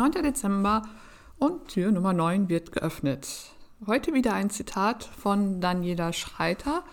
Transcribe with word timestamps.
9. 0.00 0.12
Dezember 0.22 0.80
und 1.38 1.68
Tür 1.68 1.92
Nummer 1.92 2.14
9 2.14 2.48
wird 2.48 2.72
geöffnet. 2.72 3.50
Heute 3.86 4.14
wieder 4.14 4.32
ein 4.32 4.48
Zitat 4.48 5.04
von 5.04 5.60
Daniela 5.60 6.14
Schreiter, 6.14 6.84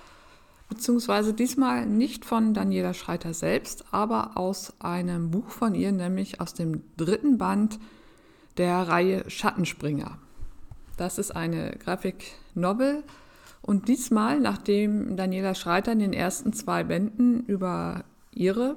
beziehungsweise 0.67 1.33
diesmal 1.33 1.85
nicht 1.85 2.25
von 2.25 2.53
Daniela 2.53 2.93
Schreiter 2.93 3.33
selbst, 3.33 3.85
aber 3.91 4.31
aus 4.35 4.73
einem 4.81 5.31
Buch 5.31 5.47
von 5.51 5.73
ihr, 5.73 5.93
nämlich 5.93 6.41
aus 6.41 6.53
dem 6.53 6.83
dritten 6.97 7.37
Band 7.37 7.79
der 8.57 8.75
Reihe 8.89 9.23
Schattenspringer. 9.29 10.17
Das 10.97 11.17
ist 11.17 11.33
eine 11.33 11.77
Graphic-Novel 11.81 13.05
und 13.61 13.87
diesmal, 13.87 14.41
nachdem 14.41 15.15
Daniela 15.15 15.55
Schreiter 15.55 15.93
in 15.93 15.99
den 15.99 16.11
ersten 16.11 16.51
zwei 16.51 16.83
Bänden 16.83 17.45
über 17.45 18.03
ihre 18.33 18.75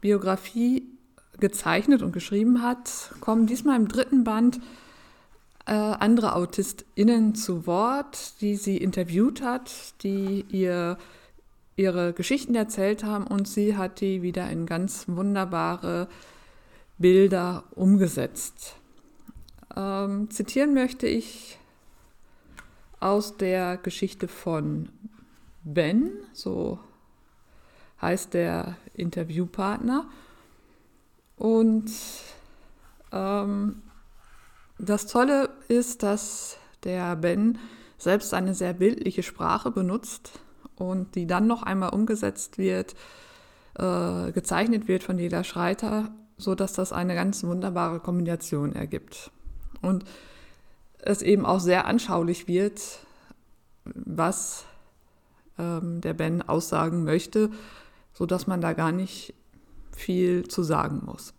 Biografie 0.00 0.95
gezeichnet 1.38 2.02
und 2.02 2.12
geschrieben 2.12 2.62
hat, 2.62 3.12
kommen 3.20 3.46
diesmal 3.46 3.76
im 3.76 3.88
dritten 3.88 4.24
Band 4.24 4.60
äh, 5.66 5.72
andere 5.72 6.34
AutistInnen 6.34 7.34
zu 7.34 7.66
Wort, 7.66 8.40
die 8.40 8.56
sie 8.56 8.76
interviewt 8.76 9.42
hat, 9.42 9.70
die 10.02 10.44
ihr 10.48 10.96
ihre 11.76 12.14
Geschichten 12.14 12.54
erzählt 12.54 13.04
haben 13.04 13.26
und 13.26 13.46
sie 13.46 13.76
hat 13.76 14.00
die 14.00 14.22
wieder 14.22 14.48
in 14.48 14.64
ganz 14.64 15.04
wunderbare 15.08 16.08
Bilder 16.98 17.64
umgesetzt. 17.72 18.76
Ähm, 19.76 20.30
zitieren 20.30 20.72
möchte 20.72 21.06
ich 21.06 21.58
aus 22.98 23.36
der 23.36 23.76
Geschichte 23.76 24.26
von 24.26 24.88
Ben, 25.64 26.12
so 26.32 26.78
heißt 28.00 28.32
der 28.32 28.76
Interviewpartner. 28.94 30.08
Und 31.36 31.90
ähm, 33.12 33.82
das 34.78 35.06
Tolle 35.06 35.50
ist, 35.68 36.02
dass 36.02 36.56
der 36.84 37.16
Ben 37.16 37.58
selbst 37.98 38.34
eine 38.34 38.54
sehr 38.54 38.74
bildliche 38.74 39.22
Sprache 39.22 39.70
benutzt 39.70 40.38
und 40.76 41.14
die 41.14 41.26
dann 41.26 41.46
noch 41.46 41.62
einmal 41.62 41.90
umgesetzt 41.90 42.58
wird, 42.58 42.94
äh, 43.78 44.32
gezeichnet 44.32 44.88
wird 44.88 45.02
von 45.02 45.18
Jeder 45.18 45.44
Schreiter, 45.44 46.10
sodass 46.36 46.74
das 46.74 46.92
eine 46.92 47.14
ganz 47.14 47.42
wunderbare 47.44 48.00
Kombination 48.00 48.74
ergibt. 48.74 49.30
Und 49.80 50.04
es 50.98 51.22
eben 51.22 51.46
auch 51.46 51.60
sehr 51.60 51.86
anschaulich 51.86 52.48
wird, 52.48 52.80
was 53.84 54.64
ähm, 55.58 56.00
der 56.00 56.14
Ben 56.14 56.42
aussagen 56.42 57.04
möchte, 57.04 57.50
sodass 58.12 58.46
man 58.46 58.60
da 58.60 58.72
gar 58.72 58.92
nicht 58.92 59.34
viel 59.96 60.46
zu 60.46 60.62
sagen 60.62 61.02
muss. 61.04 61.34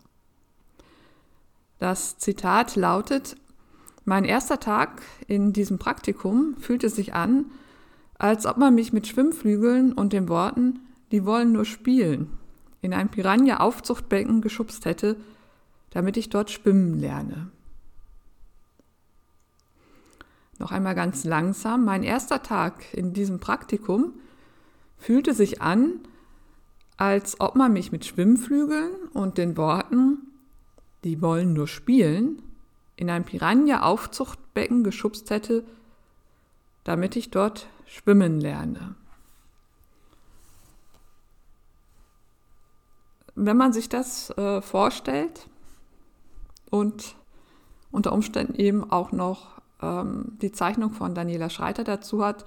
Das 1.79 2.17
Zitat 2.17 2.75
lautet, 2.75 3.35
mein 4.03 4.25
erster 4.25 4.59
Tag 4.59 5.01
in 5.27 5.53
diesem 5.53 5.77
Praktikum 5.77 6.55
fühlte 6.59 6.89
sich 6.89 7.13
an, 7.13 7.45
als 8.17 8.45
ob 8.45 8.57
man 8.57 8.73
mich 8.73 8.93
mit 8.93 9.07
Schwimmflügeln 9.07 9.93
und 9.93 10.11
den 10.11 10.27
Worten, 10.27 10.79
die 11.11 11.25
wollen 11.25 11.51
nur 11.51 11.65
spielen, 11.65 12.37
in 12.81 12.93
ein 12.93 13.09
Piranha-Aufzuchtbecken 13.09 14.41
geschubst 14.41 14.85
hätte, 14.85 15.17
damit 15.91 16.17
ich 16.17 16.29
dort 16.29 16.49
schwimmen 16.49 16.99
lerne. 16.99 17.51
Noch 20.59 20.71
einmal 20.71 20.95
ganz 20.95 21.23
langsam, 21.23 21.85
mein 21.85 22.03
erster 22.03 22.41
Tag 22.41 22.93
in 22.93 23.13
diesem 23.13 23.39
Praktikum 23.39 24.13
fühlte 24.97 25.35
sich 25.35 25.61
an, 25.61 25.99
als 26.97 27.39
ob 27.39 27.55
man 27.55 27.73
mich 27.73 27.91
mit 27.91 28.05
Schwimmflügeln 28.05 28.91
und 29.13 29.37
den 29.37 29.55
Worten, 29.55 30.17
die 31.03 31.21
wollen 31.21 31.53
nur 31.53 31.67
spielen, 31.67 32.41
in 32.95 33.09
ein 33.11 33.23
Piranha-Aufzuchtbecken 33.23 34.83
geschubst 34.83 35.29
hätte, 35.29 35.63
damit 36.83 37.15
ich 37.15 37.29
dort 37.29 37.67
schwimmen 37.85 38.41
lerne. 38.41 38.95
Wenn 43.35 43.55
man 43.55 43.71
sich 43.71 43.87
das 43.87 44.31
äh, 44.31 44.63
vorstellt 44.63 45.47
und 46.71 47.15
unter 47.91 48.11
Umständen 48.11 48.55
eben 48.55 48.89
auch 48.89 49.11
noch 49.11 49.61
ähm, 49.79 50.37
die 50.41 50.51
Zeichnung 50.51 50.91
von 50.91 51.13
Daniela 51.13 51.51
Schreiter 51.51 51.83
dazu 51.83 52.25
hat, 52.25 52.45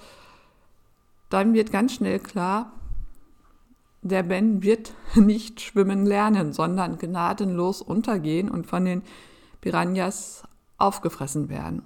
dann 1.28 1.54
wird 1.54 1.70
ganz 1.70 1.94
schnell 1.94 2.18
klar, 2.18 2.72
der 4.02 4.22
Ben 4.22 4.62
wird 4.62 4.94
nicht 5.14 5.60
schwimmen 5.60 6.06
lernen, 6.06 6.52
sondern 6.52 6.98
gnadenlos 6.98 7.82
untergehen 7.82 8.50
und 8.50 8.66
von 8.66 8.84
den 8.84 9.02
Piranhas 9.60 10.44
aufgefressen 10.78 11.48
werden. 11.48 11.82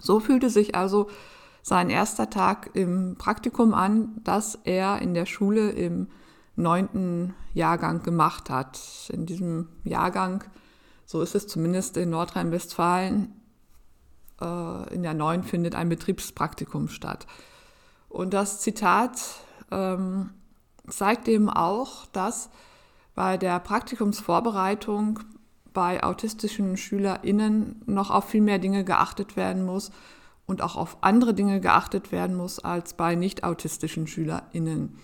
So 0.00 0.20
fühlte 0.20 0.50
sich 0.50 0.74
also 0.74 1.08
sein 1.62 1.88
erster 1.88 2.28
Tag 2.28 2.70
im 2.74 3.16
Praktikum 3.16 3.72
an, 3.72 4.20
das 4.22 4.58
er 4.64 5.00
in 5.00 5.14
der 5.14 5.26
Schule 5.26 5.70
im 5.70 6.08
neunten 6.56 7.34
Jahrgang 7.54 8.02
gemacht 8.02 8.50
hat. 8.50 8.78
In 9.12 9.26
diesem 9.26 9.68
Jahrgang, 9.82 10.44
so 11.06 11.22
ist 11.22 11.34
es 11.34 11.46
zumindest 11.46 11.96
in 11.96 12.10
Nordrhein-Westfalen, 12.10 13.32
äh, 14.40 14.94
in 14.94 15.02
der 15.02 15.14
neun 15.14 15.42
findet 15.42 15.74
ein 15.74 15.88
Betriebspraktikum 15.88 16.88
statt. 16.88 17.26
Und 18.08 18.34
das 18.34 18.60
Zitat 18.60 19.20
ähm, 19.70 20.30
zeigt 20.88 21.28
eben 21.28 21.48
auch, 21.48 22.06
dass 22.06 22.50
bei 23.14 23.36
der 23.36 23.60
Praktikumsvorbereitung 23.60 25.20
bei 25.72 26.02
autistischen 26.02 26.76
SchülerInnen 26.76 27.82
noch 27.86 28.10
auf 28.10 28.28
viel 28.28 28.40
mehr 28.40 28.58
Dinge 28.58 28.84
geachtet 28.84 29.36
werden 29.36 29.64
muss 29.64 29.90
und 30.46 30.62
auch 30.62 30.76
auf 30.76 30.98
andere 31.00 31.34
Dinge 31.34 31.60
geachtet 31.60 32.12
werden 32.12 32.36
muss 32.36 32.58
als 32.58 32.94
bei 32.94 33.14
nicht 33.14 33.44
autistischen 33.44 34.06
SchülerInnen. 34.06 34.98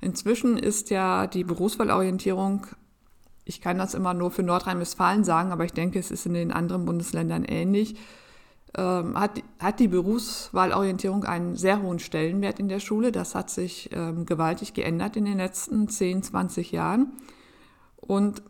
Inzwischen 0.00 0.58
ist 0.58 0.90
ja 0.90 1.26
die 1.26 1.44
Berufswahlorientierung, 1.44 2.66
ich 3.44 3.60
kann 3.60 3.78
das 3.78 3.94
immer 3.94 4.14
nur 4.14 4.30
für 4.30 4.42
Nordrhein-Westfalen 4.42 5.24
sagen, 5.24 5.52
aber 5.52 5.64
ich 5.64 5.72
denke, 5.72 5.98
es 5.98 6.10
ist 6.10 6.26
in 6.26 6.34
den 6.34 6.52
anderen 6.52 6.84
Bundesländern 6.84 7.44
ähnlich, 7.44 7.96
ähm, 8.76 9.18
hat, 9.18 9.42
hat 9.58 9.80
die 9.80 9.88
Berufswahlorientierung 9.88 11.24
einen 11.24 11.56
sehr 11.56 11.82
hohen 11.82 11.98
Stellenwert 11.98 12.58
in 12.58 12.68
der 12.68 12.80
Schule. 12.80 13.12
Das 13.12 13.34
hat 13.34 13.50
sich 13.50 13.90
ähm, 13.92 14.26
gewaltig 14.26 14.74
geändert 14.74 15.16
in 15.16 15.24
den 15.24 15.38
letzten 15.38 15.88
10, 15.88 16.22
20 16.22 16.72
Jahren. 16.72 17.12
Und 17.96 18.42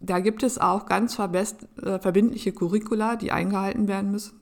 da 0.00 0.20
gibt 0.20 0.42
es 0.42 0.58
auch 0.58 0.86
ganz 0.86 1.18
äh, 1.18 1.98
verbindliche 1.98 2.52
Curricula, 2.52 3.16
die 3.16 3.32
eingehalten 3.32 3.88
werden 3.88 4.12
müssen. 4.12 4.40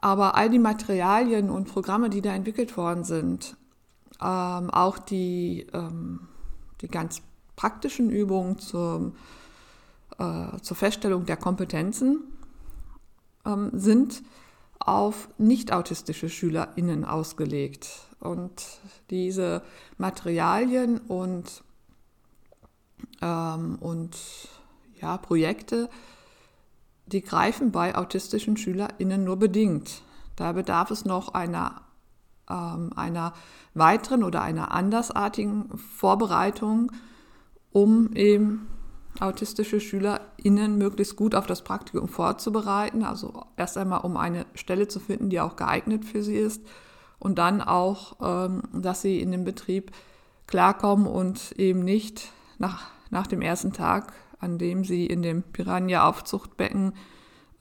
Aber 0.00 0.34
all 0.34 0.50
die 0.50 0.58
Materialien 0.58 1.48
und 1.48 1.66
Programme, 1.66 2.10
die 2.10 2.20
da 2.20 2.34
entwickelt 2.34 2.76
worden 2.76 3.04
sind, 3.04 3.56
ähm, 4.20 4.70
auch 4.70 4.98
die, 4.98 5.66
ähm, 5.72 6.28
die 6.82 6.88
ganz 6.88 7.22
praktischen 7.56 8.10
Übungen 8.10 8.58
zum, 8.58 9.14
äh, 10.18 10.58
zur 10.60 10.76
Feststellung 10.76 11.24
der 11.24 11.38
Kompetenzen, 11.38 12.20
ähm, 13.44 13.70
sind 13.72 14.22
auf 14.78 15.28
nicht-autistische 15.38 16.28
SchülerInnen 16.28 17.04
ausgelegt. 17.04 17.88
Und 18.20 18.64
diese 19.10 19.62
Materialien 19.98 20.98
und, 20.98 21.62
ähm, 23.20 23.76
und 23.80 24.16
ja, 25.00 25.16
Projekte, 25.18 25.88
die 27.06 27.22
greifen 27.22 27.70
bei 27.70 27.94
autistischen 27.94 28.56
SchülerInnen 28.56 29.24
nur 29.24 29.36
bedingt. 29.36 30.02
Da 30.36 30.52
bedarf 30.52 30.90
es 30.90 31.04
noch 31.04 31.34
einer, 31.34 31.82
ähm, 32.48 32.92
einer 32.96 33.34
weiteren 33.74 34.24
oder 34.24 34.42
einer 34.42 34.72
andersartigen 34.72 35.76
Vorbereitung, 35.76 36.92
um 37.72 38.12
eben 38.14 38.68
autistische 39.20 39.80
SchülerInnen 39.80 40.76
möglichst 40.76 41.16
gut 41.16 41.34
auf 41.34 41.46
das 41.46 41.62
Praktikum 41.62 42.08
vorzubereiten. 42.08 43.04
Also 43.04 43.44
erst 43.56 43.78
einmal, 43.78 44.00
um 44.00 44.16
eine 44.16 44.46
Stelle 44.54 44.88
zu 44.88 45.00
finden, 45.00 45.30
die 45.30 45.40
auch 45.40 45.56
geeignet 45.56 46.04
für 46.04 46.22
sie 46.22 46.36
ist. 46.36 46.62
Und 47.18 47.38
dann 47.38 47.62
auch, 47.62 48.16
ähm, 48.20 48.62
dass 48.72 49.02
sie 49.02 49.20
in 49.20 49.30
den 49.30 49.44
Betrieb 49.44 49.92
klarkommen 50.46 51.06
und 51.06 51.52
eben 51.52 51.84
nicht 51.84 52.32
nach, 52.58 52.88
nach 53.10 53.26
dem 53.26 53.40
ersten 53.40 53.72
Tag, 53.72 54.12
an 54.40 54.58
dem 54.58 54.84
sie 54.84 55.06
in 55.06 55.22
dem 55.22 55.42
Piranha-Aufzuchtbecken 55.42 56.92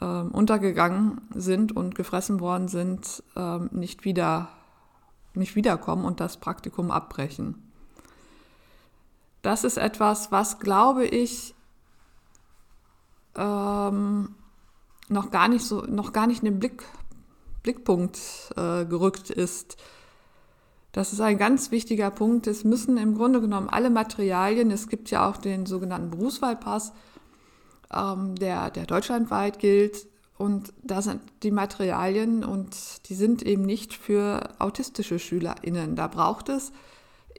ähm, 0.02 0.32
untergegangen 0.32 1.22
sind 1.34 1.76
und 1.76 1.96
gefressen 1.96 2.40
worden 2.40 2.68
sind, 2.68 3.24
ähm, 3.38 3.70
nicht, 3.72 4.04
wieder, 4.04 4.50
nicht 5.34 5.56
wiederkommen 5.56 6.04
und 6.04 6.20
das 6.20 6.38
Praktikum 6.38 6.92
abbrechen 6.92 7.73
das 9.44 9.64
ist 9.64 9.78
etwas, 9.78 10.32
was, 10.32 10.58
glaube 10.58 11.06
ich, 11.06 11.54
ähm, 13.36 14.36
noch 15.10 15.32
gar 15.32 15.48
nicht 15.50 15.66
so, 15.66 15.82
noch 15.82 16.14
gar 16.14 16.28
nicht 16.28 16.40
in 16.44 16.46
den 16.46 16.60
Blick, 16.60 16.84
Blickpunkt 17.62 18.20
äh, 18.56 18.86
gerückt 18.86 19.30
ist. 19.30 19.78
Das 20.94 21.12
ist 21.12 21.22
ein 21.22 21.38
ganz 21.38 21.72
wichtiger 21.72 22.10
Punkt. 22.10 22.48
Es 22.48 22.64
müssen 22.64 22.98
im 22.98 23.16
Grunde 23.16 23.42
genommen 23.42 23.70
alle 23.70 23.90
Materialien, 23.90 24.72
es 24.72 24.88
gibt 24.88 25.12
ja 25.12 25.30
auch 25.30 25.38
den 25.38 25.66
sogenannten 25.66 26.12
Berufswahlpass, 26.12 26.94
ähm, 27.94 28.36
der, 28.36 28.72
der 28.72 28.86
deutschlandweit 28.86 29.60
gilt. 29.60 30.08
Und 30.38 30.74
da 30.84 31.02
sind 31.02 31.22
die 31.44 31.52
Materialien 31.52 32.44
und 32.46 32.76
die 33.10 33.16
sind 33.16 33.44
eben 33.44 33.64
nicht 33.64 33.94
für 33.94 34.50
autistische 34.60 35.20
SchülerInnen. 35.20 35.96
Da 35.96 36.08
braucht 36.08 36.50
es 36.50 36.72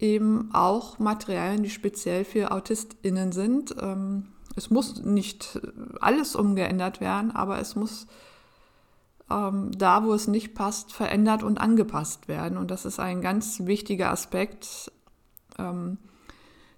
eben 0.05 0.51
auch 0.53 0.99
Materialien, 0.99 1.63
die 1.63 1.71
speziell 1.71 2.25
für 2.25 2.53
AutistInnen 2.53 3.33
sind. 3.33 3.75
Ähm, 3.81 4.27
es 4.55 4.71
muss 4.71 5.03
nicht 5.03 5.59
alles 6.01 6.37
umgeändert 6.37 7.01
werden, 7.01 7.33
aber 7.33 7.59
es 7.59 7.75
muss 7.75 8.07
ähm, 9.31 9.73
da, 9.77 10.05
wo 10.05 10.13
es 10.13 10.29
nicht 10.29 10.55
passt, 10.55 10.93
verändert 10.93 11.43
und 11.43 11.59
angepasst 11.59 12.29
werden. 12.29 12.59
Und 12.59 12.71
das 12.71 12.85
ist 12.85 13.01
ein 13.01 13.23
ganz 13.23 13.61
wichtiger 13.65 14.11
Aspekt, 14.11 14.93
ähm, 15.59 15.97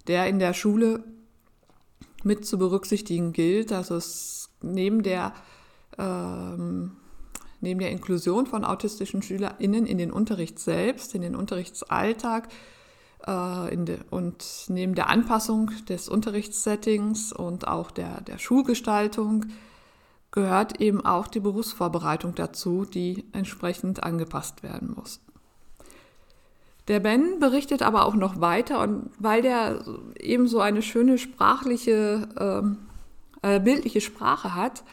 der 0.07 0.27
in 0.27 0.39
der 0.39 0.53
Schule 0.53 1.03
mit 2.23 2.45
zu 2.45 2.57
berücksichtigen 2.57 3.33
gilt. 3.33 3.71
Also 3.73 3.95
es 3.95 4.49
neben 4.61 5.03
der 5.03 5.33
neben 7.59 7.79
der 7.79 7.89
Inklusion 7.89 8.45
von 8.45 8.63
autistischen 8.63 9.23
SchülerInnen 9.23 9.87
in 9.87 9.97
den 9.97 10.11
Unterricht 10.11 10.59
selbst, 10.59 11.15
in 11.15 11.23
den 11.23 11.35
Unterrichtsalltag 11.35 12.49
de, 13.25 13.99
und 14.09 14.65
neben 14.69 14.95
der 14.95 15.09
Anpassung 15.09 15.71
des 15.89 16.07
Unterrichtssettings 16.07 17.33
und 17.33 17.67
auch 17.67 17.91
der, 17.91 18.21
der 18.21 18.37
Schulgestaltung 18.37 19.47
gehört 20.31 20.79
eben 20.81 21.05
auch 21.05 21.27
die 21.27 21.39
Berufsvorbereitung 21.39 22.35
dazu, 22.35 22.85
die 22.85 23.25
entsprechend 23.33 24.03
angepasst 24.03 24.63
werden 24.63 24.93
muss. 24.95 25.19
Der 26.87 26.99
Ben 26.99 27.39
berichtet 27.39 27.81
aber 27.81 28.05
auch 28.05 28.15
noch 28.15 28.39
weiter 28.39 28.79
und 28.81 29.09
weil 29.19 29.41
der 29.41 29.83
eben 30.19 30.47
so 30.47 30.59
eine 30.59 30.81
schöne 30.81 31.17
sprachliche, 31.17 32.29
ähm, 32.39 32.77
äh, 33.41 33.59
bildliche 33.59 33.99
Sprache 33.99 34.55
hat, 34.55 34.83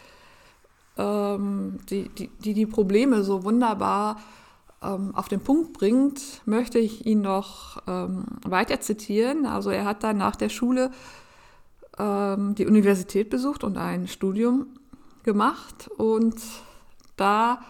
ähm, 0.97 1.79
die, 1.88 2.09
die, 2.09 2.29
die, 2.29 2.55
die 2.55 2.67
Probleme 2.67 3.23
so 3.23 3.44
wunderbar 3.44 4.17
ähm, 4.84 5.14
auf 5.14 5.28
den 5.28 5.40
Punkt 5.40 5.72
bringt, 5.72 6.42
möchte 6.44 6.78
ich 6.78 7.06
ihn 7.06 7.22
noch 7.22 7.82
ähm, 7.86 8.25
weiter 8.46 8.81
zitieren. 8.81 9.46
Also 9.46 9.70
er 9.70 9.84
hat 9.84 10.04
dann 10.04 10.19
nach 10.19 10.36
der 10.36 10.48
Schule 10.48 10.90
ähm, 11.98 12.54
die 12.54 12.66
Universität 12.66 13.31
besucht 13.31 13.64
und 13.64 13.78
ein 13.78 14.06
Studium 14.06 14.66
gemacht 15.22 15.88
und 15.96 16.36
da 17.16 17.62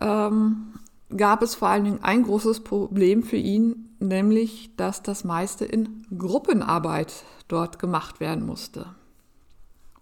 ähm, 0.00 0.74
gab 1.16 1.42
es 1.42 1.54
vor 1.54 1.68
allen 1.68 1.84
Dingen 1.84 2.04
ein 2.04 2.22
großes 2.22 2.60
Problem 2.60 3.22
für 3.22 3.36
ihn, 3.36 3.96
nämlich 3.98 4.76
dass 4.76 5.02
das 5.02 5.24
meiste 5.24 5.64
in 5.64 6.06
Gruppenarbeit 6.16 7.24
dort 7.48 7.78
gemacht 7.78 8.20
werden 8.20 8.46
musste. 8.46 8.86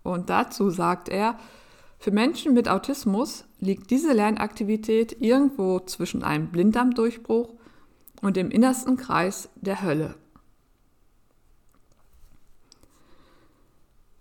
Und 0.02 0.30
dazu 0.30 0.70
sagt 0.70 1.08
er, 1.08 1.38
für 1.98 2.12
Menschen 2.12 2.54
mit 2.54 2.68
Autismus 2.68 3.44
liegt 3.58 3.90
diese 3.90 4.12
Lernaktivität 4.12 5.20
irgendwo 5.20 5.80
zwischen 5.80 6.22
einem 6.22 6.48
Blinddarmdurchbruch 6.48 7.54
und 8.22 8.36
dem 8.36 8.50
innersten 8.50 8.96
Kreis 8.96 9.48
der 9.56 9.82
Hölle. 9.82 10.14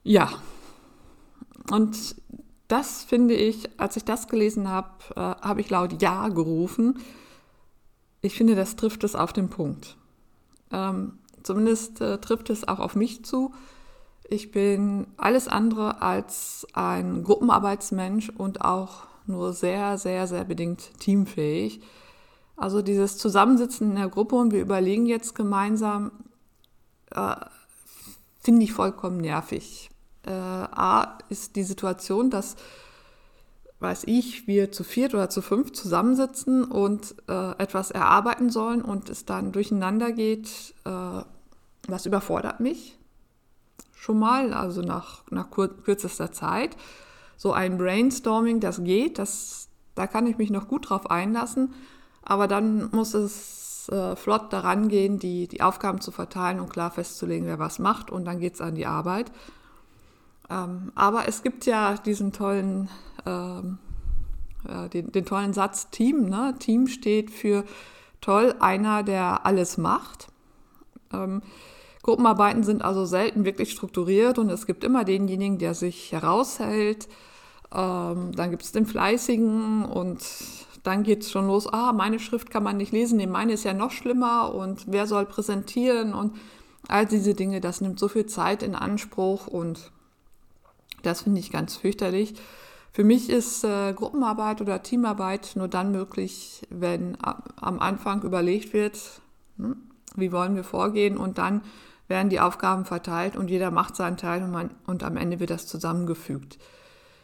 Ja, 0.04 0.30
und 1.70 2.16
das 2.68 3.04
finde 3.04 3.36
ich, 3.36 3.80
als 3.80 3.98
ich 3.98 4.06
das 4.06 4.28
gelesen 4.28 4.68
habe, 4.70 4.90
äh, 5.16 5.20
habe 5.20 5.62
ich 5.62 5.70
laut 5.70 6.02
Ja 6.02 6.30
gerufen. 6.30 7.00
Ich 8.22 8.36
finde, 8.36 8.56
das 8.56 8.76
trifft 8.76 9.04
es 9.04 9.16
auf 9.16 9.34
den 9.34 9.50
Punkt. 9.50 9.98
Ähm, 10.72 11.20
zumindest 11.44 12.02
äh, 12.02 12.18
trifft 12.20 12.50
es 12.50 12.68
auch 12.68 12.80
auf 12.80 12.96
mich 12.96 13.24
zu. 13.24 13.54
Ich 14.30 14.52
bin 14.52 15.08
alles 15.16 15.48
andere 15.48 16.02
als 16.02 16.68
ein 16.74 17.24
Gruppenarbeitsmensch 17.24 18.30
und 18.30 18.60
auch 18.62 19.08
nur 19.26 19.54
sehr, 19.54 19.98
sehr, 19.98 20.28
sehr 20.28 20.44
bedingt 20.44 21.00
teamfähig. 21.00 21.82
Also 22.58 22.82
dieses 22.82 23.18
Zusammensitzen 23.18 23.92
in 23.92 23.96
der 23.96 24.10
Gruppe 24.10 24.36
und 24.36 24.52
wir 24.52 24.62
überlegen 24.62 25.06
jetzt 25.06 25.34
gemeinsam, 25.34 26.12
äh, 27.12 27.36
finde 28.42 28.64
ich 28.64 28.74
vollkommen 28.74 29.18
nervig. 29.18 29.90
Äh, 30.24 30.32
A 30.32 31.20
ist 31.30 31.56
die 31.56 31.64
Situation, 31.64 32.30
dass, 32.30 32.58
weiß 33.80 34.04
ich, 34.08 34.46
wir 34.46 34.74
zu 34.74 34.84
viert 34.84 35.14
oder 35.14 35.30
zu 35.30 35.42
fünf 35.42 35.72
zusammensitzen 35.72 36.66
und 36.66 37.16
äh, 37.30 37.52
etwas 37.60 37.92
erarbeiten 37.92 38.50
sollen 38.50 38.82
und 38.82 39.10
es 39.10 39.24
dann 39.24 39.54
durcheinander 39.54 40.12
geht, 40.12 40.74
äh, 40.84 41.22
das 41.88 42.06
überfordert 42.06 42.60
mich 42.60 42.97
schon 43.98 44.20
mal, 44.20 44.54
also 44.54 44.82
nach, 44.82 45.24
nach 45.32 45.50
kürzester 45.50 46.32
Zeit. 46.32 46.78
So 47.36 47.52
ein 47.52 47.78
Brainstorming, 47.78 48.60
das 48.60 48.84
geht, 48.84 49.20
das, 49.20 49.68
da 49.96 50.08
kann 50.08 50.28
ich 50.28 50.38
mich 50.38 50.50
noch 50.50 50.68
gut 50.68 50.90
drauf 50.90 51.12
einlassen, 51.12 51.74
aber 52.24 52.48
dann 52.48 52.90
muss 52.92 53.14
es 53.14 53.90
äh, 53.90 54.16
flott 54.16 54.54
daran 54.54 54.88
gehen, 54.88 55.20
die, 55.20 55.48
die 55.48 55.62
Aufgaben 55.62 56.02
zu 56.02 56.12
verteilen 56.12 56.60
und 56.60 56.70
klar 56.70 56.92
festzulegen, 56.92 57.48
wer 57.48 57.60
was 57.60 57.80
macht 57.80 58.12
und 58.12 58.26
dann 58.26 58.40
geht 58.40 58.56
es 58.56 58.62
an 58.62 58.76
die 58.76 58.86
Arbeit. 58.86 59.32
Ähm, 60.50 60.92
aber 60.96 61.28
es 61.28 61.44
gibt 61.44 61.66
ja 61.66 61.96
diesen 61.96 62.32
tollen, 62.32 62.90
ähm, 63.26 63.78
äh, 64.68 64.90
den, 64.90 65.12
den, 65.12 65.26
tollen 65.26 65.54
Satz 65.54 65.90
Team. 65.90 66.30
Ne? 66.30 66.56
Team 66.60 66.88
steht 66.88 67.32
für 67.32 67.66
toll, 68.22 68.56
einer, 68.60 69.04
der 69.04 69.46
alles 69.46 69.78
macht. 69.78 70.30
Ähm, 71.14 71.42
Gruppenarbeiten 72.08 72.64
sind 72.64 72.86
also 72.86 73.06
selten 73.06 73.44
wirklich 73.44 73.70
strukturiert 73.70 74.40
und 74.40 74.50
es 74.50 74.66
gibt 74.66 74.86
immer 74.86 75.04
denjenigen, 75.04 75.58
der 75.58 75.74
sich 75.74 76.14
heraushält. 76.14 77.10
Ähm, 77.76 78.32
dann 78.34 78.50
gibt 78.50 78.64
es 78.64 78.72
den 78.72 78.86
Fleißigen 78.86 79.84
und 79.84 80.24
dann 80.84 81.04
geht 81.04 81.24
es 81.24 81.32
schon 81.32 81.48
los, 81.48 81.68
ah, 81.68 81.92
meine 81.92 82.20
Schrift 82.20 82.50
kann 82.50 82.64
man 82.64 82.78
nicht 82.78 82.94
lesen, 82.94 83.18
nee, 83.18 83.28
meine 83.28 83.52
ist 83.52 83.66
ja 83.66 83.74
noch 83.74 83.92
schlimmer 83.92 84.56
und 84.56 84.86
wer 84.88 85.06
soll 85.06 85.26
präsentieren 85.26 86.14
und 86.14 86.38
all 86.88 87.06
diese 87.06 87.34
Dinge, 87.34 87.60
das 87.60 87.82
nimmt 87.82 88.00
so 88.00 88.08
viel 88.08 88.26
Zeit 88.26 88.64
in 88.64 88.74
Anspruch 88.74 89.48
und 89.48 89.92
das 91.04 91.24
finde 91.24 91.42
ich 91.42 91.52
ganz 91.52 91.76
fürchterlich. 91.76 92.36
Für 92.94 93.04
mich 93.04 93.30
ist 93.30 93.66
äh, 93.66 93.92
Gruppenarbeit 93.92 94.62
oder 94.62 94.82
Teamarbeit 94.82 95.52
nur 95.56 95.68
dann 95.68 95.92
möglich, 95.92 96.66
wenn 96.70 97.18
am 97.22 97.80
Anfang 97.80 98.24
überlegt 98.24 98.72
wird, 98.72 98.98
hm, 99.58 99.76
wie 100.16 100.32
wollen 100.32 100.56
wir 100.56 100.64
vorgehen 100.64 101.18
und 101.18 101.38
dann 101.38 101.64
werden 102.08 102.30
die 102.30 102.40
Aufgaben 102.40 102.86
verteilt 102.86 103.36
und 103.36 103.50
jeder 103.50 103.72
macht 103.72 103.96
seinen 103.96 104.18
Teil 104.18 104.44
und, 104.44 104.52
man, 104.52 104.72
und 104.86 105.04
am 105.04 105.18
Ende 105.18 105.40
wird 105.40 105.50
das 105.50 105.68
zusammengefügt. 105.68 106.58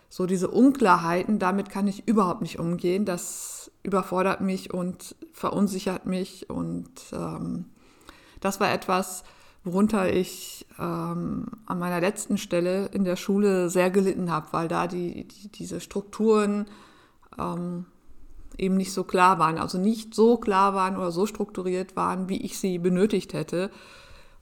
So 0.10 0.26
diese 0.26 0.50
Unklarheiten, 0.50 1.40
damit 1.40 1.70
kann 1.70 1.88
ich 1.88 2.08
überhaupt 2.08 2.42
nicht 2.42 2.60
umgehen. 2.60 3.06
Das 3.06 3.72
überfordert 3.82 4.42
mich 4.42 4.74
und 4.74 5.16
verunsichert 5.34 6.06
mich 6.06 6.50
und 6.50 6.92
ähm, 7.12 7.66
das 8.40 8.60
war 8.60 8.72
etwas, 8.72 9.24
worunter 9.64 10.12
ich 10.14 10.68
ähm, 10.78 11.48
an 11.66 11.80
meiner 11.80 12.02
letzten 12.02 12.38
Stelle 12.38 12.88
in 12.88 13.06
der 13.06 13.16
Schule 13.16 13.70
sehr 13.70 13.90
gelitten 13.90 14.30
habe, 14.32 14.48
weil 14.52 14.68
da 14.68 14.88
die, 14.88 15.28
die 15.28 15.52
diese 15.52 15.80
Strukturen 15.80 16.68
ähm, 17.40 17.86
eben 18.58 18.76
nicht 18.76 18.94
so 18.94 19.04
klar 19.04 19.40
waren, 19.40 19.58
also 19.58 19.78
nicht 19.78 20.14
so 20.14 20.38
klar 20.38 20.76
waren 20.76 20.98
oder 20.98 21.12
so 21.12 21.26
strukturiert 21.26 21.96
waren, 21.96 22.30
wie 22.30 22.42
ich 22.42 22.60
sie 22.60 22.78
benötigt 22.78 23.34
hätte. 23.34 23.72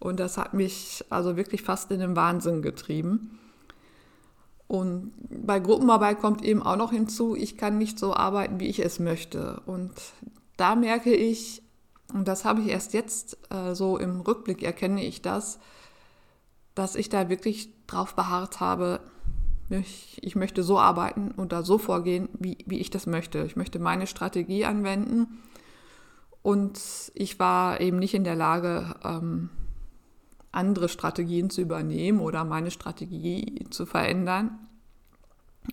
Und 0.01 0.19
das 0.19 0.37
hat 0.37 0.55
mich 0.55 1.05
also 1.09 1.37
wirklich 1.37 1.61
fast 1.61 1.91
in 1.91 1.99
den 1.99 2.15
Wahnsinn 2.15 2.63
getrieben. 2.63 3.39
Und 4.67 5.13
bei 5.45 5.59
Gruppenarbeit 5.59 6.19
kommt 6.19 6.43
eben 6.43 6.63
auch 6.63 6.75
noch 6.75 6.91
hinzu, 6.91 7.35
ich 7.35 7.55
kann 7.55 7.77
nicht 7.77 7.99
so 7.99 8.15
arbeiten, 8.15 8.59
wie 8.59 8.67
ich 8.67 8.79
es 8.79 8.99
möchte. 8.99 9.61
Und 9.67 9.91
da 10.57 10.75
merke 10.75 11.13
ich, 11.13 11.61
und 12.13 12.27
das 12.27 12.45
habe 12.45 12.61
ich 12.61 12.69
erst 12.69 12.93
jetzt 12.93 13.37
äh, 13.51 13.75
so 13.75 13.97
im 13.97 14.21
Rückblick 14.21 14.63
erkenne 14.63 15.05
ich 15.05 15.21
das, 15.21 15.59
dass 16.73 16.95
ich 16.95 17.09
da 17.09 17.29
wirklich 17.29 17.69
drauf 17.85 18.15
beharrt 18.15 18.59
habe, 18.59 19.01
ich, 19.69 20.17
ich 20.21 20.35
möchte 20.35 20.63
so 20.63 20.79
arbeiten 20.79 21.31
und 21.31 21.51
da 21.51 21.61
so 21.61 21.77
vorgehen, 21.77 22.27
wie, 22.39 22.57
wie 22.65 22.79
ich 22.79 22.89
das 22.89 23.05
möchte. 23.05 23.43
Ich 23.43 23.55
möchte 23.55 23.77
meine 23.77 24.07
Strategie 24.07 24.65
anwenden 24.65 25.27
und 26.41 27.11
ich 27.13 27.39
war 27.39 27.79
eben 27.79 27.99
nicht 27.99 28.15
in 28.15 28.23
der 28.23 28.35
Lage, 28.35 28.95
ähm, 29.03 29.49
andere 30.51 30.89
Strategien 30.89 31.49
zu 31.49 31.61
übernehmen 31.61 32.19
oder 32.19 32.43
meine 32.43 32.71
Strategie 32.71 33.65
zu 33.69 33.85
verändern. 33.85 34.59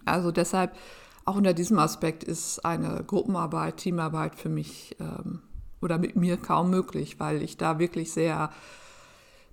Also 0.04 0.30
deshalb, 0.30 0.76
auch 1.24 1.36
unter 1.36 1.54
diesem 1.54 1.78
Aspekt 1.78 2.24
ist 2.24 2.64
eine 2.64 3.02
Gruppenarbeit, 3.06 3.78
Teamarbeit 3.78 4.36
für 4.36 4.48
mich 4.48 4.96
ähm, 5.00 5.42
oder 5.80 5.98
mit 5.98 6.16
mir 6.16 6.36
kaum 6.36 6.70
möglich, 6.70 7.18
weil 7.20 7.42
ich 7.42 7.56
da 7.56 7.78
wirklich 7.78 8.12
sehr, 8.12 8.50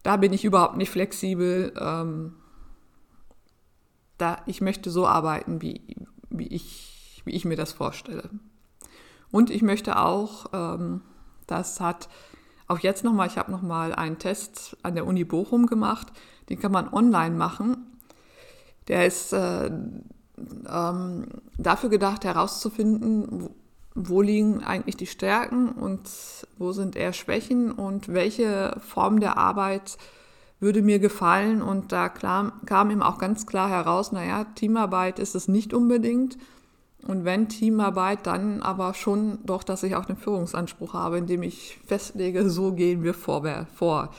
da 0.03 0.17
bin 0.17 0.34
ich 0.34 0.46
überhaupt 0.46 0.77
nicht 0.77 0.89
flexibel. 0.89 1.74
Ähm, 1.79 2.34
da, 4.17 4.38
ich 4.46 4.62
möchte 4.62 4.89
so 4.89 5.08
arbeiten, 5.08 5.62
wie, 5.62 5.82
wie, 6.29 6.48
ich, 6.48 7.22
wie 7.25 7.34
ich 7.34 7.46
mir 7.46 7.58
das 7.58 7.74
vorstelle. 7.74 8.29
Und 9.32 9.50
ich 9.50 9.62
möchte 9.62 10.00
auch, 10.00 10.46
ähm, 10.53 11.01
das 11.48 11.79
hat 11.79 12.10
auch 12.67 12.79
jetzt 12.79 13.03
nochmal, 13.03 13.27
ich 13.27 13.38
habe 13.38 13.51
nochmal 13.51 13.93
einen 13.93 14.19
Test 14.19 14.77
an 14.81 14.95
der 14.95 15.05
Uni 15.05 15.24
Bochum 15.24 15.67
gemacht, 15.67 16.07
den 16.50 16.60
kann 16.60 16.72
man 16.72 16.91
online 16.91 17.36
machen. 17.36 17.98
Der 18.88 19.05
ist 19.05 19.34
äh, 19.34 19.69
ähm, 20.69 21.27
dafür 21.57 21.89
gedacht, 21.89 22.24
herauszufinden, 22.24 23.41
wo, 23.41 23.55
wo 23.95 24.22
liegen 24.22 24.63
eigentlich 24.63 24.98
die 24.98 25.07
Stärken 25.07 25.69
und 25.69 26.10
wo 26.57 26.72
sind 26.72 26.95
eher 26.95 27.13
Schwächen 27.13 27.72
und 27.72 28.13
welche 28.13 28.77
Form 28.79 29.19
der 29.19 29.38
Arbeit 29.38 29.98
würde 30.60 30.81
mir 30.81 31.00
gefallen. 31.00 31.62
Und 31.62 31.91
da 31.91 32.10
klar, 32.10 32.53
kam 32.65 32.91
ihm 32.91 33.01
auch 33.01 33.17
ganz 33.17 33.45
klar 33.45 33.69
heraus, 33.69 34.12
naja, 34.12 34.45
Teamarbeit 34.55 35.19
ist 35.19 35.36
es 35.36 35.48
nicht 35.48 35.74
unbedingt. 35.74 36.38
Und 37.08 37.24
wenn 37.24 37.50
Teamarbeit, 37.50 38.26
dann 38.26 38.64
aber 38.64 38.96
schon 38.96 39.38
doch, 39.46 39.64
dass 39.64 39.84
ich 39.84 39.96
auch 39.96 40.06
den 40.06 40.18
Führungsanspruch 40.18 40.94
habe, 40.94 41.20
indem 41.20 41.44
ich 41.44 41.78
festlege, 41.86 42.50
so 42.50 42.74
gehen 42.74 43.04
wir 43.04 43.14
vor. 43.14 43.68
vor. 43.76 44.10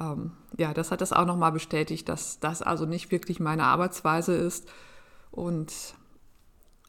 Ähm, 0.00 0.32
ja, 0.58 0.74
das 0.74 0.90
hat 0.90 1.00
das 1.00 1.12
auch 1.12 1.24
nochmal 1.24 1.52
bestätigt, 1.52 2.08
dass 2.08 2.40
das 2.40 2.62
also 2.62 2.84
nicht 2.84 3.12
wirklich 3.12 3.38
meine 3.38 3.64
Arbeitsweise 3.64 4.34
ist. 4.34 4.68
Und 5.30 5.72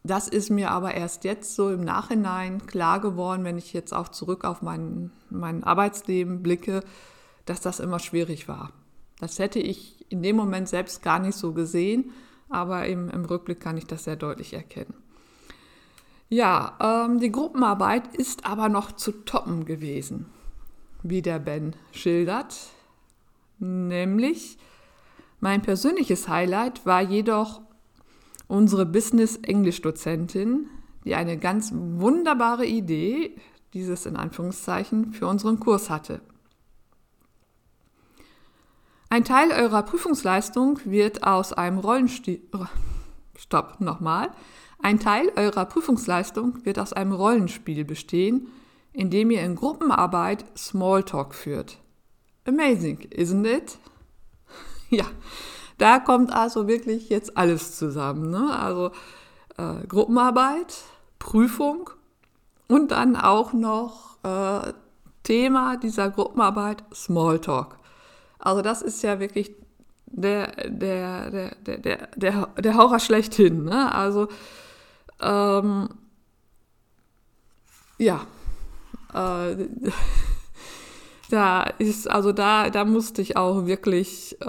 das 0.03 0.27
ist 0.27 0.49
mir 0.49 0.71
aber 0.71 0.95
erst 0.95 1.23
jetzt 1.23 1.55
so 1.55 1.69
im 1.69 1.81
Nachhinein 1.81 2.65
klar 2.65 2.99
geworden, 2.99 3.43
wenn 3.43 3.59
ich 3.59 3.73
jetzt 3.73 3.93
auch 3.93 4.07
zurück 4.07 4.43
auf 4.43 4.63
mein, 4.63 5.11
mein 5.29 5.63
Arbeitsleben 5.63 6.41
blicke, 6.41 6.81
dass 7.45 7.61
das 7.61 7.79
immer 7.79 7.99
schwierig 7.99 8.47
war. 8.47 8.71
Das 9.19 9.37
hätte 9.37 9.59
ich 9.59 10.09
in 10.09 10.23
dem 10.23 10.35
Moment 10.35 10.67
selbst 10.67 11.03
gar 11.03 11.19
nicht 11.19 11.37
so 11.37 11.53
gesehen, 11.53 12.11
aber 12.49 12.87
im, 12.87 13.09
im 13.09 13.25
Rückblick 13.25 13.59
kann 13.59 13.77
ich 13.77 13.85
das 13.85 14.05
sehr 14.05 14.15
deutlich 14.15 14.53
erkennen. 14.53 14.93
Ja, 16.29 17.05
ähm, 17.05 17.19
die 17.19 17.31
Gruppenarbeit 17.31 18.15
ist 18.15 18.45
aber 18.45 18.67
noch 18.67 18.91
zu 18.91 19.11
toppen 19.11 19.65
gewesen, 19.65 20.25
wie 21.03 21.21
der 21.21 21.39
Ben 21.39 21.75
schildert. 21.91 22.55
Nämlich, 23.59 24.57
mein 25.39 25.61
persönliches 25.61 26.27
Highlight 26.27 26.85
war 26.85 27.01
jedoch 27.01 27.61
unsere 28.47 28.85
Business-Englisch-Dozentin, 28.85 30.67
die 31.05 31.15
eine 31.15 31.37
ganz 31.37 31.71
wunderbare 31.73 32.65
Idee, 32.65 33.35
dieses 33.73 34.05
in 34.05 34.17
Anführungszeichen, 34.17 35.13
für 35.13 35.27
unseren 35.27 35.59
Kurs 35.59 35.89
hatte. 35.89 36.21
Ein 39.09 39.23
Teil 39.23 39.51
eurer 39.51 39.83
Prüfungsleistung 39.83 40.81
wird 40.83 41.23
aus 41.23 41.53
einem 41.53 41.77
Rollenspiel. 41.79 42.41
Stopp, 43.37 43.79
nochmal. 43.79 44.31
Ein 44.79 44.99
Teil 44.99 45.31
eurer 45.35 45.65
Prüfungsleistung 45.65 46.65
wird 46.65 46.79
aus 46.79 46.93
einem 46.93 47.11
Rollenspiel 47.11 47.83
bestehen, 47.83 48.47
in 48.93 49.09
dem 49.09 49.31
ihr 49.31 49.41
in 49.41 49.55
Gruppenarbeit 49.55 50.45
Smalltalk 50.57 51.35
führt. 51.35 51.77
Amazing, 52.45 52.99
isn't 53.11 53.45
it? 53.45 53.77
ja, 54.89 55.05
da 55.77 55.99
kommt 55.99 56.31
also 56.31 56.67
wirklich 56.67 57.09
jetzt 57.09 57.37
alles 57.37 57.77
zusammen. 57.77 58.31
Ne? 58.31 58.57
Also 58.57 58.91
äh, 59.57 59.85
Gruppenarbeit, 59.87 60.83
Prüfung 61.19 61.89
und 62.67 62.91
dann 62.91 63.15
auch 63.15 63.53
noch 63.53 64.17
äh, 64.23 64.73
Thema 65.23 65.77
dieser 65.77 66.09
Gruppenarbeit 66.09 66.83
Smalltalk. 66.93 67.77
Also 68.39 68.61
das 68.61 68.81
ist 68.81 69.03
ja 69.03 69.19
wirklich 69.19 69.51
der, 70.05 70.47
der, 70.69 71.31
der, 71.31 71.55
der, 71.77 72.07
der, 72.15 72.47
der, 72.57 72.75
Horror 72.75 72.99
schlechthin. 72.99 73.65
Ne? 73.65 73.93
Also 73.93 74.29
ähm, 75.21 75.89
ja, 77.97 78.25
äh, 79.13 79.55
da 81.29 81.63
ist, 81.63 82.09
also 82.09 82.31
da, 82.31 82.69
da 82.69 82.85
musste 82.85 83.21
ich 83.21 83.37
auch 83.37 83.65
wirklich 83.65 84.37
äh, 84.41 84.45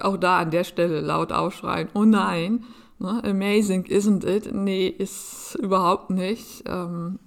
auch 0.00 0.16
da 0.16 0.38
an 0.38 0.50
der 0.50 0.64
Stelle 0.64 1.00
laut 1.00 1.32
aufschreien, 1.32 1.88
oh 1.94 2.04
nein, 2.04 2.64
ne, 2.98 3.22
amazing 3.24 3.84
isn't 3.84 4.24
it? 4.24 4.52
Nee, 4.52 4.86
ist 4.88 5.56
überhaupt 5.56 6.10
nicht. 6.10 6.64
Ähm, 6.66 7.18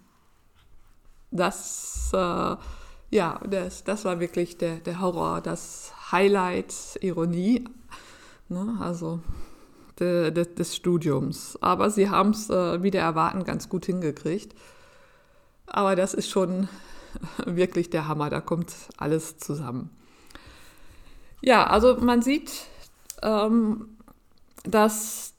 das, 1.31 2.11
äh, 2.13 2.55
ja, 3.11 3.39
das, 3.49 3.83
das 3.83 4.05
war 4.05 4.19
wirklich 4.19 4.57
der, 4.57 4.77
der 4.77 5.01
Horror, 5.01 5.41
das 5.41 5.93
Highlight, 6.11 6.73
Ironie, 7.01 7.65
ne, 8.49 8.77
also 8.79 9.19
de, 9.99 10.31
de, 10.31 10.45
des 10.45 10.75
Studiums. 10.75 11.57
Aber 11.61 11.89
sie 11.89 12.09
haben 12.09 12.31
es 12.31 12.49
äh, 12.49 12.83
wieder 12.83 12.99
erwarten 12.99 13.43
ganz 13.43 13.69
gut 13.69 13.85
hingekriegt. 13.85 14.55
Aber 15.67 15.95
das 15.95 16.13
ist 16.13 16.29
schon 16.29 16.67
wirklich 17.45 17.89
der 17.89 18.07
Hammer, 18.07 18.29
da 18.29 18.41
kommt 18.41 18.73
alles 18.97 19.37
zusammen. 19.37 19.89
Ja, 21.41 21.67
also 21.67 21.97
man 21.97 22.21
sieht, 22.21 22.65
ähm, 23.21 23.97
dass 24.63 25.33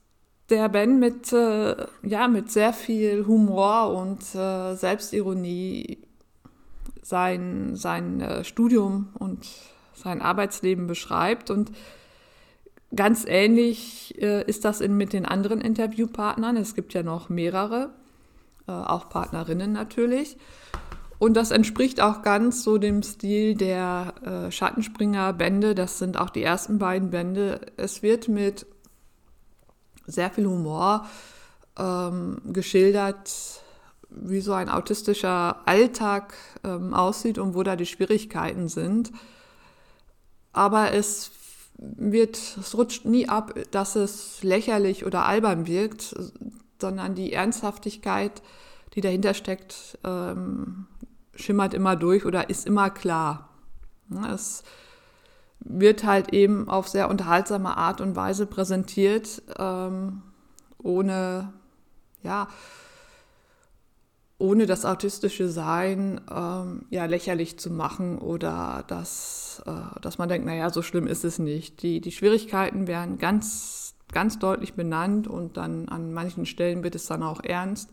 der 0.51 0.69
Ben 0.69 0.99
mit, 0.99 1.33
äh, 1.33 1.75
ja, 2.03 2.29
mit 2.29 2.51
sehr 2.51 2.73
viel 2.73 3.27
Humor 3.27 3.93
und 3.95 4.23
äh, 4.35 4.75
Selbstironie 4.75 5.99
sein, 7.03 7.75
sein 7.75 8.21
äh, 8.21 8.45
Studium 8.45 9.09
und 9.19 9.47
sein 9.95 10.23
Arbeitsleben 10.23 10.87
beschreibt. 10.87 11.51
Und 11.51 11.73
ganz 12.97 13.25
ähnlich 13.27 14.21
äh, 14.21 14.43
ist 14.45 14.65
das 14.65 14.81
in, 14.81 14.97
mit 14.97 15.13
den 15.13 15.27
anderen 15.27 15.61
Interviewpartnern. 15.61 16.57
Es 16.57 16.75
gibt 16.75 16.95
ja 16.95 17.03
noch 17.03 17.29
mehrere, 17.29 17.91
äh, 18.67 18.73
auch 18.73 19.09
Partnerinnen 19.09 19.73
natürlich. 19.73 20.37
Und 21.19 21.35
das 21.35 21.51
entspricht 21.51 22.01
auch 22.01 22.23
ganz 22.23 22.63
so 22.63 22.77
dem 22.77 23.03
Stil 23.03 23.55
der 23.55 24.15
äh, 24.23 24.51
Schattenspringer-Bände. 24.51 25.75
Das 25.75 25.99
sind 25.99 26.19
auch 26.19 26.31
die 26.31 26.43
ersten 26.43 26.79
beiden 26.79 27.11
Bände. 27.11 27.61
Es 27.77 28.03
wird 28.03 28.29
mit 28.29 28.67
sehr 30.07 30.31
viel 30.31 30.47
Humor 30.47 31.07
ähm, 31.79 32.41
geschildert, 32.45 33.33
wie 34.11 34.41
so 34.41 34.53
ein 34.53 34.69
autistischer 34.69 35.67
Alltag 35.67 36.35
ähm, 36.65 36.95
aussieht 36.95 37.39
und 37.39 37.55
wo 37.55 37.63
da 37.63 37.77
die 37.77 37.87
Schwierigkeiten 37.87 38.69
sind. 38.69 39.11
Aber 40.53 40.93
es 40.93 41.31
wird, 41.79 42.37
es 42.37 42.77
rutscht 42.77 43.05
nie 43.05 43.29
ab, 43.29 43.55
dass 43.71 43.97
es 43.97 44.43
lächerlich 44.43 45.05
oder 45.05 45.27
albern 45.27 45.67
wirkt, 45.67 46.15
sondern 46.81 47.15
die 47.15 47.33
Ernsthaftigkeit, 47.33 48.43
die 48.95 49.01
dahinter 49.01 49.35
steckt, 49.35 49.99
ähm, 50.05 50.87
schimmert 51.35 51.75
immer 51.75 51.97
durch 51.97 52.25
oder 52.25 52.49
ist 52.49 52.67
immer 52.67 52.91
klar. 52.91 53.51
Es 54.33 54.63
wird 55.61 56.05
halt 56.05 56.33
eben 56.33 56.69
auf 56.69 56.89
sehr 56.89 57.11
unterhaltsame 57.11 57.77
Art 57.77 58.01
und 58.01 58.17
Weise 58.17 58.47
präsentiert, 58.47 59.43
ähm, 59.59 60.23
ohne, 60.79 61.53
ja, 62.23 62.49
ohne 64.39 64.67
das 64.67 64.85
autistische 64.85 65.49
Sein 65.49 66.21
ähm, 66.31 66.83
ja, 66.91 67.07
lächerlich 67.07 67.59
zu 67.59 67.71
machen 67.71 68.19
oder 68.19 68.85
dass, 68.87 69.63
äh, 69.67 70.01
dass 70.01 70.19
man 70.19 70.29
denkt, 70.29 70.47
naja, 70.47 70.71
so 70.71 70.83
schlimm 70.83 71.07
ist 71.07 71.25
es 71.25 71.39
nicht. 71.39 71.83
Die, 71.83 72.01
die 72.01 72.13
Schwierigkeiten 72.13 72.87
werden 72.87 73.19
ganz, 73.19 73.95
ganz 74.13 74.39
deutlich 74.39 74.75
benannt 74.75 75.27
und 75.27 75.57
dann 75.57 75.89
an 75.89 76.13
manchen 76.13 76.45
Stellen 76.45 76.85
wird 76.85 76.95
es 76.95 77.07
dann 77.07 77.23
auch 77.23 77.43
ernst. 77.43 77.91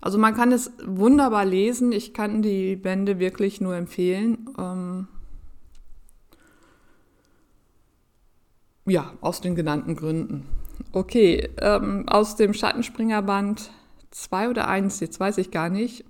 Also 0.00 0.18
man 0.18 0.34
kann 0.34 0.52
es 0.52 0.72
wunderbar 0.84 1.44
lesen. 1.44 1.92
Ich 1.92 2.14
kann 2.14 2.40
die 2.40 2.76
Bände 2.76 3.18
wirklich 3.18 3.60
nur 3.60 3.74
empfehlen. 3.76 4.48
Ähm 4.58 5.08
ja, 8.86 9.12
aus 9.20 9.40
den 9.40 9.54
genannten 9.54 9.96
Gründen. 9.96 10.46
Okay, 10.92 11.50
ähm, 11.60 12.08
aus 12.08 12.36
dem 12.36 12.54
Schattenspringerband 12.54 13.70
2 14.10 14.50
oder 14.50 14.68
1, 14.68 15.00
jetzt 15.00 15.20
weiß 15.20 15.38
ich 15.38 15.50
gar 15.50 15.68
nicht. 15.68 16.04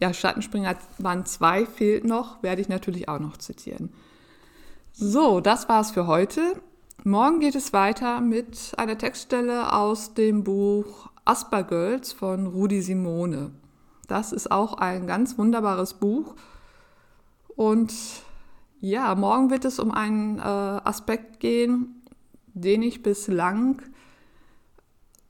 Ja, 0.00 0.12
Schattenspringerband 0.12 1.28
2 1.28 1.66
fehlt 1.66 2.04
noch, 2.04 2.42
werde 2.42 2.60
ich 2.60 2.68
natürlich 2.68 3.08
auch 3.08 3.20
noch 3.20 3.36
zitieren. 3.36 3.92
So, 4.92 5.40
das 5.40 5.68
war's 5.68 5.90
für 5.90 6.06
heute. 6.06 6.40
Morgen 7.04 7.40
geht 7.40 7.54
es 7.54 7.72
weiter 7.72 8.20
mit 8.20 8.72
einer 8.76 8.96
Textstelle 8.96 9.72
aus 9.72 10.14
dem 10.14 10.44
Buch 10.44 11.10
Aspergirls 11.24 12.12
von 12.12 12.46
Rudi 12.46 12.80
Simone. 12.80 13.50
Das 14.08 14.32
ist 14.32 14.50
auch 14.50 14.74
ein 14.74 15.06
ganz 15.06 15.38
wunderbares 15.38 15.94
Buch. 15.94 16.34
Und 17.56 17.92
ja, 18.80 19.14
morgen 19.14 19.50
wird 19.50 19.64
es 19.64 19.78
um 19.78 19.90
einen 19.90 20.38
äh, 20.38 20.42
Aspekt 20.42 21.40
gehen, 21.40 22.02
den 22.52 22.82
ich 22.82 23.02
bislang 23.02 23.82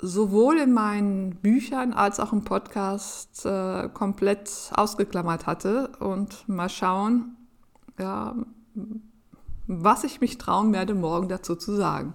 sowohl 0.04 0.58
in 0.58 0.72
meinen 0.72 1.36
Büchern 1.36 1.92
als 1.92 2.20
auch 2.20 2.32
im 2.32 2.44
Podcast 2.44 3.46
äh, 3.46 3.88
komplett 3.88 4.70
ausgeklammert 4.74 5.46
hatte. 5.46 5.92
Und 5.98 6.48
mal 6.48 6.68
schauen, 6.68 7.36
ja, 7.98 8.34
was 9.66 10.04
ich 10.04 10.20
mich 10.20 10.38
trauen 10.38 10.72
werde, 10.72 10.94
morgen 10.94 11.28
dazu 11.28 11.56
zu 11.56 11.74
sagen. 11.74 12.14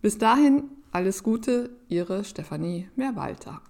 Bis 0.00 0.18
dahin 0.18 0.64
alles 0.92 1.22
Gute, 1.22 1.70
Ihre 1.88 2.24
Stefanie 2.24 2.88
Mehrwalter. 2.94 3.60